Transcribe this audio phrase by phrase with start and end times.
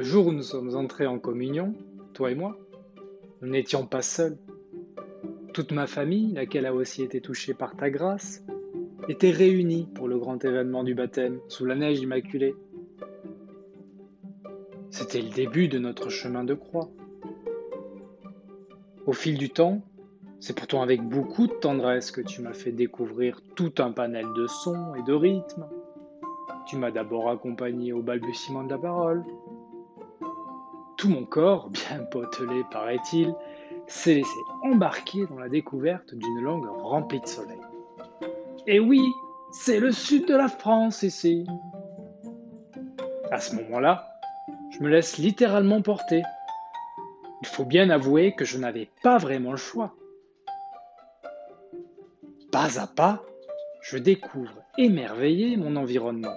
[0.00, 1.74] Le jour où nous sommes entrés en communion,
[2.14, 2.56] toi et moi,
[3.42, 4.38] nous n'étions pas seuls.
[5.52, 8.42] Toute ma famille, laquelle a aussi été touchée par ta grâce,
[9.10, 12.54] était réunie pour le grand événement du baptême sous la neige immaculée.
[14.88, 16.88] C'était le début de notre chemin de croix.
[19.04, 19.82] Au fil du temps,
[20.38, 24.46] c'est pourtant avec beaucoup de tendresse que tu m'as fait découvrir tout un panel de
[24.46, 25.66] sons et de rythmes.
[26.66, 29.22] Tu m'as d'abord accompagné au balbutiement de la parole.
[31.00, 33.34] Tout mon corps, bien potelé paraît-il,
[33.86, 37.56] s'est laissé embarquer dans la découverte d'une langue remplie de soleil.
[38.66, 39.00] Et oui,
[39.50, 41.46] c'est le sud de la France ici.
[43.30, 44.10] À ce moment-là,
[44.72, 46.22] je me laisse littéralement porter.
[47.40, 49.94] Il faut bien avouer que je n'avais pas vraiment le choix.
[52.52, 53.22] Pas à pas,
[53.80, 56.34] je découvre émerveillé mon environnement.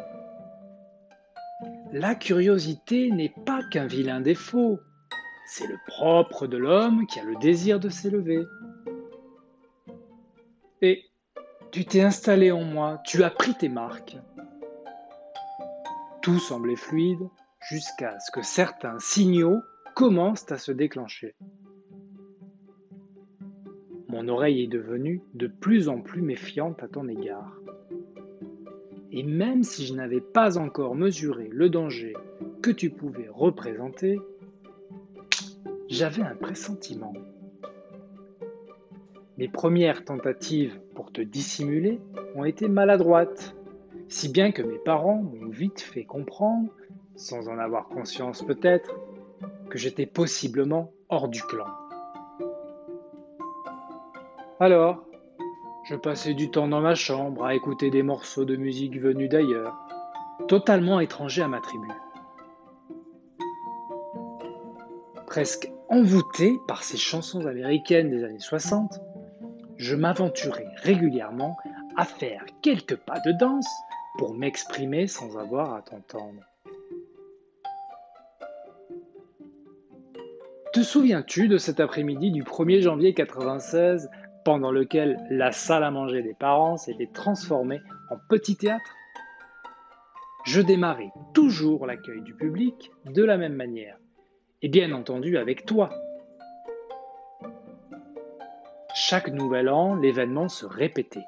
[1.94, 4.80] La curiosité n'est pas qu'un vilain défaut,
[5.46, 8.44] c'est le propre de l'homme qui a le désir de s'élever.
[10.82, 11.04] Et
[11.72, 14.18] tu t'es installé en moi, tu as pris tes marques.
[16.22, 17.30] Tout semblait fluide
[17.70, 19.62] jusqu'à ce que certains signaux
[19.96, 21.36] commencent à se déclencher
[24.14, 27.60] mon oreille est devenue de plus en plus méfiante à ton égard.
[29.16, 32.16] Et même si je n'avais pas encore mesuré le danger
[32.64, 34.20] que tu pouvais représenter,
[35.88, 37.14] j'avais un pressentiment.
[39.38, 42.00] Mes premières tentatives pour te dissimuler
[42.34, 43.56] ont été maladroites,
[44.08, 46.72] si bien que mes parents m'ont vite fait comprendre,
[47.16, 48.96] sans en avoir conscience peut-être,
[49.70, 51.68] que j'étais possiblement hors du clan.
[54.60, 55.06] Alors,
[55.84, 59.76] je passais du temps dans ma chambre à écouter des morceaux de musique venus d'ailleurs,
[60.48, 61.88] totalement étrangers à ma tribu.
[65.28, 69.02] Presque envoûté par ces chansons américaines des années 60,
[69.78, 71.58] je m'aventurais régulièrement
[71.98, 73.70] à faire quelques pas de danse
[74.18, 76.42] pour m'exprimer sans avoir à t'entendre.
[80.72, 84.10] Te souviens-tu de cet après-midi du 1er janvier 96
[84.44, 88.96] pendant lequel la salle à manger des parents s'était transformée en petit théâtre
[90.46, 93.98] Je démarrais toujours l'accueil du public de la même manière,
[94.62, 95.90] et bien entendu avec toi.
[98.94, 101.26] Chaque nouvel an, l'événement se répétait.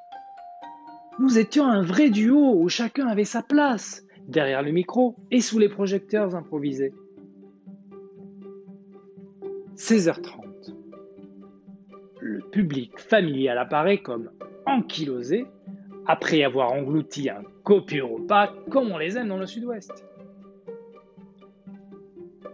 [1.20, 5.60] Nous étions un vrai duo où chacun avait sa place, derrière le micro et sous
[5.60, 6.94] les projecteurs improvisés.
[9.78, 10.45] 16h30 le
[12.56, 14.32] public familial apparaît comme
[14.66, 15.46] ankylosé
[16.08, 20.06] après avoir englouti un copieux repas comme on les aime dans le sud-ouest.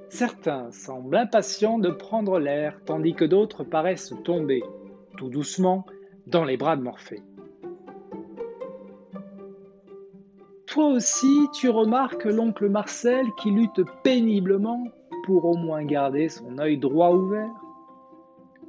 [0.10, 4.64] Certains semblent impatients de prendre l'air, tandis que d'autres paraissent tomber,
[5.18, 5.86] tout doucement,
[6.26, 7.22] dans les bras de Morphée.
[10.66, 14.84] Toi aussi, tu remarques l'oncle Marcel qui lutte péniblement
[15.26, 17.61] pour au moins garder son œil droit ouvert?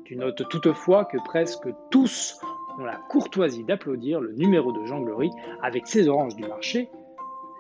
[0.04, 2.40] Tu notes toutefois que presque tous
[2.78, 5.30] ont la courtoisie d'applaudir le numéro de Glory
[5.62, 6.88] avec ses oranges du marché,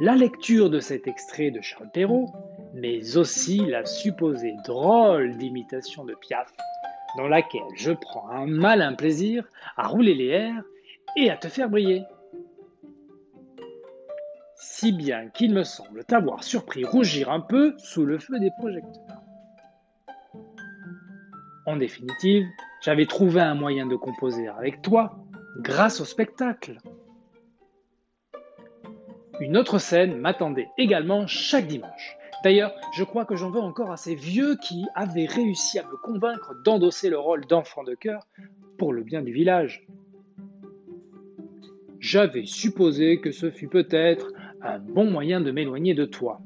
[0.00, 2.32] la lecture de cet extrait de Charles Perrault,
[2.74, 6.52] mais aussi la supposée drôle d'imitation de Piaf,
[7.16, 9.44] dans laquelle je prends un malin plaisir
[9.76, 10.64] à rouler les airs
[11.16, 12.02] et à te faire briller.
[14.56, 19.21] Si bien qu'il me semble t'avoir surpris rougir un peu sous le feu des projecteurs.
[21.64, 22.46] En définitive,
[22.80, 25.16] j'avais trouvé un moyen de composer avec toi
[25.58, 26.78] grâce au spectacle.
[29.40, 32.16] Une autre scène m'attendait également chaque dimanche.
[32.42, 35.96] D'ailleurs, je crois que j'en veux encore à ces vieux qui avaient réussi à me
[35.96, 38.26] convaincre d'endosser le rôle d'enfant de cœur
[38.78, 39.86] pour le bien du village.
[42.00, 46.40] J'avais supposé que ce fut peut-être un bon moyen de m'éloigner de toi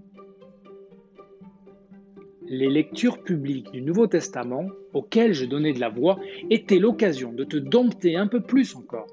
[2.48, 6.18] les lectures publiques du Nouveau Testament, auxquelles je donnais de la voix,
[6.50, 9.06] étaient l'occasion de te dompter un peu plus encore.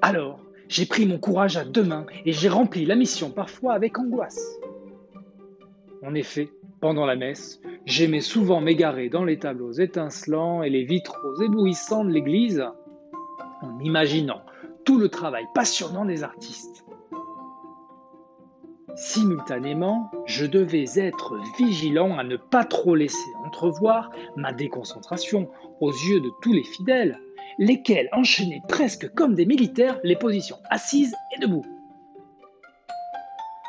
[0.00, 3.98] Alors, j'ai pris mon courage à deux mains et j'ai rempli la mission parfois avec
[3.98, 4.58] angoisse.
[6.02, 6.50] En effet,
[6.80, 12.10] pendant la messe, j'aimais souvent m'égarer dans les tableaux étincelants et les vitraux éblouissants de
[12.10, 12.64] l'église,
[13.62, 14.42] en imaginant
[14.84, 16.84] tout le travail passionnant des artistes.
[19.00, 25.48] Simultanément, je devais être vigilant à ne pas trop laisser entrevoir ma déconcentration
[25.80, 27.16] aux yeux de tous les fidèles,
[27.58, 31.64] lesquels enchaînaient presque comme des militaires les positions assises et debout.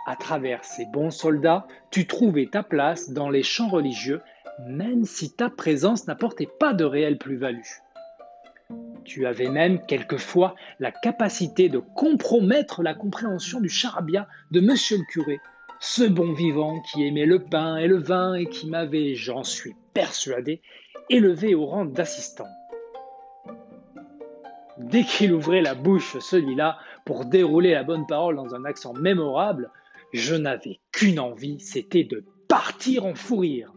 [0.07, 4.23] À travers ces bons soldats, tu trouvais ta place dans les champs religieux,
[4.67, 7.61] même si ta présence n'apportait pas de réelle plus-value.
[9.09, 15.03] Tu avais même quelquefois la capacité de compromettre la compréhension du charabia de monsieur le
[15.05, 15.39] curé,
[15.79, 19.75] ce bon vivant qui aimait le pain et le vin et qui m'avait, j'en suis
[19.95, 20.61] persuadé,
[21.09, 22.45] élevé au rang d'assistant.
[24.77, 29.71] Dès qu'il ouvrait la bouche, celui-là, pour dérouler la bonne parole dans un accent mémorable,
[30.13, 33.73] je n'avais qu'une envie, c'était de partir en fou rire.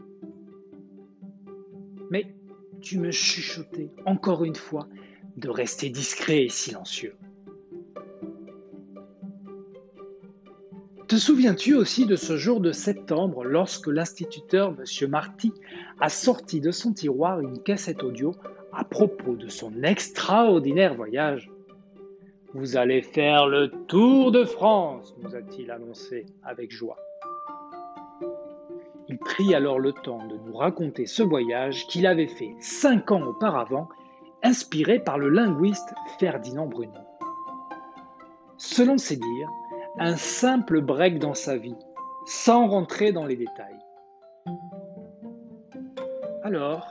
[2.11, 2.35] Mais
[2.83, 4.87] tu me chuchotais encore une fois
[5.37, 7.15] de rester discret et silencieux.
[11.09, 15.11] Te souviens-tu aussi de ce jour de septembre lorsque l'instituteur M.
[15.11, 15.53] Marty
[16.01, 18.35] a sorti de son tiroir une cassette audio
[18.73, 21.51] à propos de son extraordinaire voyage?
[22.55, 26.97] Vous allez faire le tour de France, nous a-t-il annoncé avec joie.
[29.09, 33.23] Il prit alors le temps de nous raconter ce voyage qu'il avait fait cinq ans
[33.23, 33.89] auparavant,
[34.43, 37.01] inspiré par le linguiste Ferdinand Bruno.
[38.57, 39.49] Selon ses dires,
[39.99, 41.77] un simple break dans sa vie,
[42.27, 43.79] sans rentrer dans les détails.
[46.43, 46.87] Alors,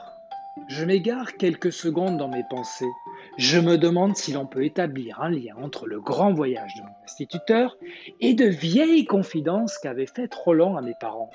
[0.68, 2.90] je m'égare quelques secondes dans mes pensées.
[3.38, 6.94] Je me demande si l'on peut établir un lien entre le grand voyage de mon
[7.04, 7.76] instituteur
[8.20, 11.30] et de vieilles confidences qu'avait faites Roland à mes parents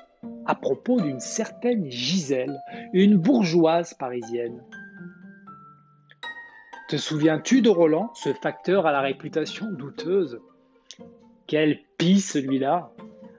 [0.46, 2.60] à propos d'une certaine Gisèle,
[2.92, 4.62] une bourgeoise parisienne.
[6.88, 10.40] Te souviens-tu de Roland, ce facteur à la réputation douteuse?
[11.46, 12.90] Quel pis celui-là.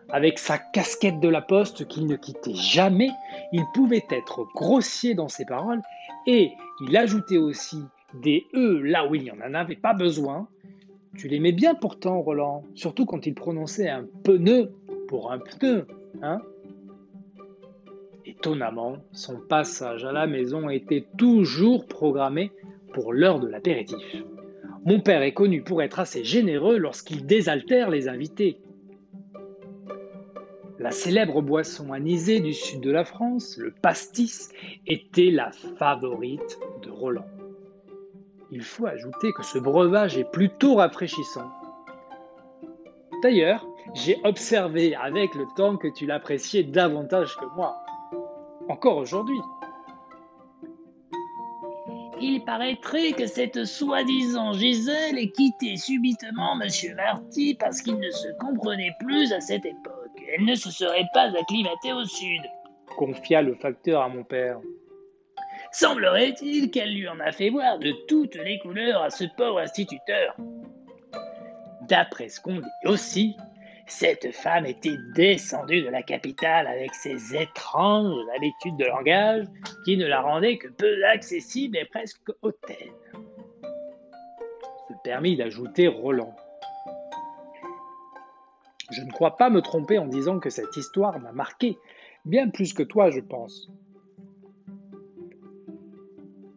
[0.10, 3.10] Avec sa casquette de la poste qu'il ne quittait jamais,
[3.52, 5.82] il pouvait être grossier dans ses paroles
[6.28, 6.52] et
[6.82, 7.82] il ajoutait aussi
[8.22, 10.48] des E là où il n'y en avait pas besoin.
[11.18, 14.74] Tu l'aimais bien pourtant, Roland, surtout quand il prononçait un pneu
[15.08, 15.88] pour un pneu,
[16.22, 16.40] hein?
[18.26, 22.52] Étonnamment, son passage à la maison était toujours programmé
[22.94, 24.16] pour l'heure de l'apéritif.
[24.86, 28.60] Mon père est connu pour être assez généreux lorsqu'il désaltère les invités.
[30.80, 34.50] La célèbre boisson anisée du sud de la France, le pastis,
[34.88, 37.28] était la favorite de Roland.
[38.52, 41.52] Il faut ajouter que ce breuvage est plutôt rafraîchissant.
[43.22, 47.76] D'ailleurs, j'ai observé avec le temps que tu l'appréciais davantage que moi.
[48.70, 49.40] Encore aujourd'hui.
[52.22, 58.28] Il paraîtrait que cette soi-disant Gisèle ait quitté subitement Monsieur Marty parce qu'il ne se
[58.40, 60.22] comprenait plus à cette époque.
[60.34, 62.42] Elle ne se serait pas acclimatée au sud,
[62.98, 64.60] confia le facteur à mon père.
[65.72, 70.36] Semblerait-il qu'elle lui en a fait voir de toutes les couleurs à ce pauvre instituteur.
[71.88, 73.38] D'après ce qu'on dit aussi,
[73.92, 79.46] cette femme était descendue de la capitale avec ses étranges habitudes de langage
[79.86, 82.94] qui ne la rendaient que peu accessible et presque hautaine.
[84.88, 86.36] Se permit d'ajouter Roland.
[88.92, 91.78] Je ne crois pas me tromper en disant que cette histoire m'a marqué,
[92.26, 93.70] bien plus que toi, je pense.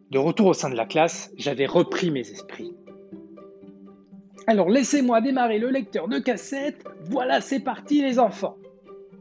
[0.09, 2.75] De retour au sein de la classe, j'avais repris mes esprits.
[4.45, 6.83] Alors laissez-moi démarrer le lecteur de cassette.
[7.01, 8.57] Voilà, c'est parti les enfants.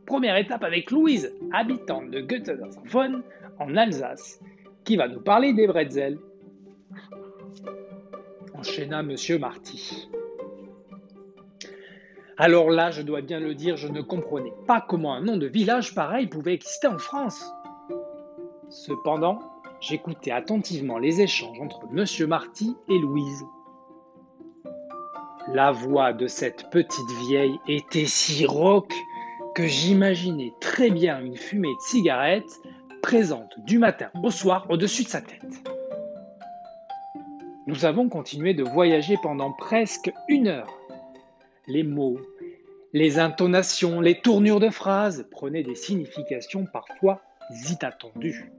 [0.07, 3.23] Première étape avec Louise, habitante de Göttingen
[3.61, 4.41] en Alsace,
[4.85, 6.19] qui va nous parler des bretzels.
[8.55, 10.09] Enchaîna Monsieur Marty.
[12.37, 15.47] Alors là, je dois bien le dire, je ne comprenais pas comment un nom de
[15.47, 17.53] village pareil pouvait exister en France.
[18.71, 19.39] Cependant,
[19.81, 23.45] j'écoutais attentivement les échanges entre Monsieur Marty et Louise.
[25.49, 28.95] La voix de cette petite vieille était si rauque
[29.55, 32.61] que j'imaginais très bien une fumée de cigarette
[33.03, 35.43] présente du matin au soir au-dessus de sa tête.
[37.67, 40.73] Nous avons continué de voyager pendant presque une heure.
[41.67, 42.21] Les mots,
[42.93, 47.21] les intonations, les tournures de phrases prenaient des significations parfois
[47.69, 48.53] inattendues.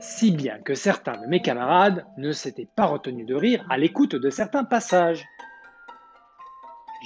[0.00, 4.16] Si bien que certains de mes camarades ne s'étaient pas retenus de rire à l'écoute
[4.16, 5.24] de certains passages.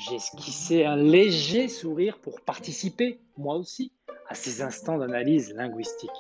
[0.09, 3.92] J'esquissais un léger sourire pour participer, moi aussi,
[4.28, 6.11] à ces instants d'analyse linguistique.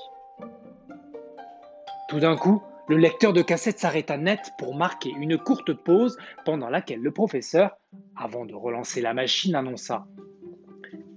[2.10, 6.68] Tout d'un coup, le lecteur de cassette s'arrêta net pour marquer une courte pause pendant
[6.68, 7.78] laquelle le professeur,
[8.16, 10.06] avant de relancer la machine, annonça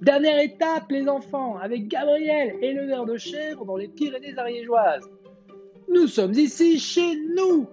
[0.01, 5.09] Dernière étape, les enfants, avec Gabriel et le verre de chèvre dans les Pyrénées ariégeoises.
[5.89, 7.67] Nous sommes ici chez nous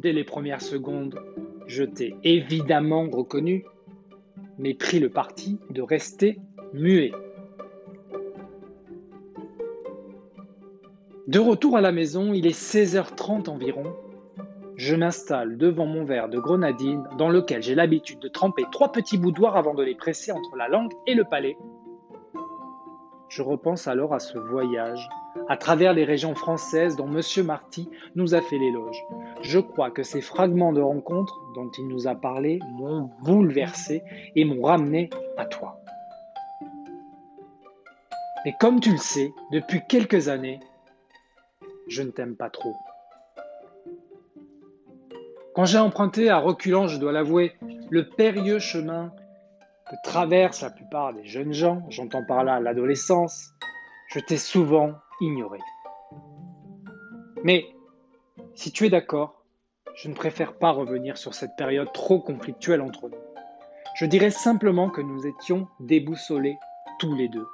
[0.00, 1.18] Dès les premières secondes,
[1.66, 3.64] je t'ai évidemment reconnu.
[4.58, 6.38] mais pris le parti de rester
[6.72, 7.12] muet.
[11.26, 13.94] De retour à la maison, il est 16h30 environ.
[14.76, 19.18] Je m'installe devant mon verre de grenadine dans lequel j'ai l'habitude de tremper trois petits
[19.18, 21.56] boudoirs avant de les presser entre la langue et le palais.
[23.34, 25.08] Je repense alors à ce voyage
[25.48, 27.44] à travers les régions françaises dont M.
[27.44, 28.96] Marty nous a fait l'éloge.
[29.42, 34.04] Je crois que ces fragments de rencontres dont il nous a parlé m'ont bouleversé
[34.36, 35.80] et m'ont ramené à toi.
[38.44, 40.60] Mais comme tu le sais, depuis quelques années,
[41.88, 42.76] je ne t'aime pas trop.
[45.56, 47.56] Quand j'ai emprunté à reculant, je dois l'avouer,
[47.90, 49.12] le périlleux chemin
[49.94, 53.50] que traversent la plupart des jeunes gens, j'entends par là l'adolescence,
[54.08, 55.58] je t'ai souvent ignoré.
[57.44, 57.66] Mais
[58.54, 59.44] si tu es d'accord,
[59.94, 63.18] je ne préfère pas revenir sur cette période trop conflictuelle entre nous.
[63.94, 66.56] Je dirais simplement que nous étions déboussolés
[66.98, 67.46] tous les deux.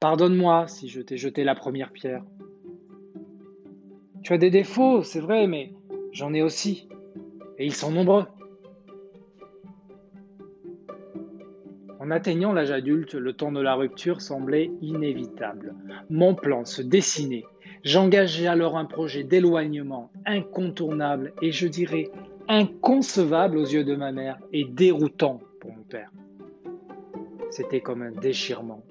[0.00, 2.24] Pardonne-moi si je t'ai jeté la première pierre.
[4.22, 5.72] Tu as des défauts, c'est vrai, mais
[6.10, 6.88] j'en ai aussi.
[7.58, 8.26] Et ils sont nombreux.
[12.08, 15.74] En atteignant l'âge adulte, le temps de la rupture semblait inévitable.
[16.08, 17.44] Mon plan se dessinait.
[17.84, 22.10] J'engageais alors un projet d'éloignement incontournable et je dirais
[22.48, 26.10] inconcevable aux yeux de ma mère et déroutant pour mon père.
[27.50, 28.82] C'était comme un déchirement.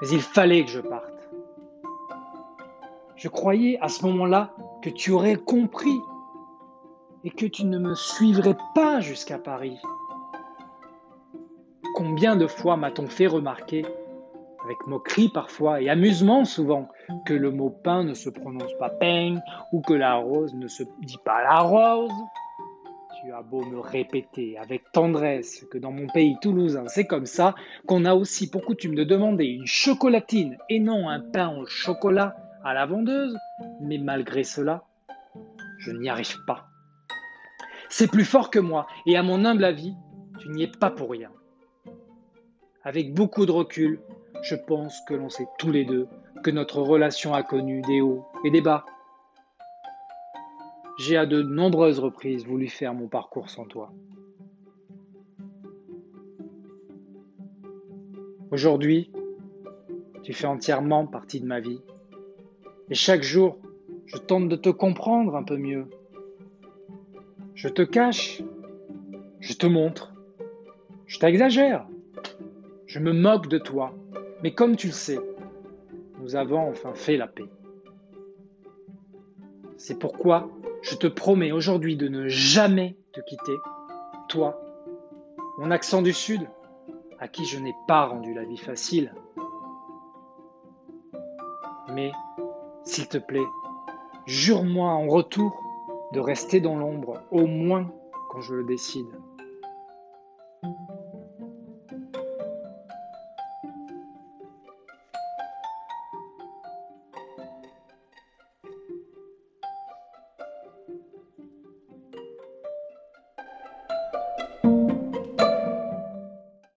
[0.00, 1.30] Mais il fallait que je parte.
[3.14, 6.00] Je croyais à ce moment-là que tu aurais compris
[7.22, 9.78] et que tu ne me suivrais pas jusqu'à Paris.
[11.98, 13.84] Combien de fois m'a-t-on fait remarquer,
[14.64, 16.86] avec moquerie parfois et amusement souvent,
[17.26, 19.40] que le mot pain ne se prononce pas pain
[19.72, 22.12] ou que la rose ne se dit pas la rose?
[23.20, 27.56] Tu as beau me répéter avec tendresse que dans mon pays toulousain c'est comme ça,
[27.88, 32.36] qu'on a aussi pour coutume de demander une chocolatine et non un pain au chocolat
[32.62, 33.36] à la vendeuse,
[33.80, 34.84] mais malgré cela,
[35.78, 36.68] je n'y arrive pas.
[37.88, 39.96] C'est plus fort que moi, et à mon humble avis,
[40.38, 41.30] tu n'y es pas pour rien.
[42.84, 44.00] Avec beaucoup de recul,
[44.42, 46.06] je pense que l'on sait tous les deux
[46.44, 48.84] que notre relation a connu des hauts et des bas,
[50.98, 53.92] j'ai à de nombreuses reprises voulu faire mon parcours sans toi.
[58.50, 59.10] Aujourd'hui,
[60.22, 61.80] tu fais entièrement partie de ma vie.
[62.90, 63.58] Et chaque jour,
[64.06, 65.86] je tente de te comprendre un peu mieux.
[67.54, 68.42] Je te cache,
[69.40, 70.14] je te montre,
[71.06, 71.86] je t'exagère,
[72.88, 73.94] je me moque de toi.
[74.42, 75.20] Mais comme tu le sais,
[76.20, 77.48] nous avons enfin fait la paix.
[79.76, 80.48] C'est pourquoi
[80.82, 83.56] je te promets aujourd'hui de ne jamais te quitter,
[84.28, 84.60] toi,
[85.58, 86.48] mon accent du Sud,
[87.20, 89.12] à qui je n'ai pas rendu la vie facile.
[91.92, 92.10] Mais,
[92.84, 93.46] s'il te plaît,
[94.26, 95.62] jure-moi en retour
[96.12, 97.90] de rester dans l'ombre, au moins
[98.30, 99.08] quand je le décide.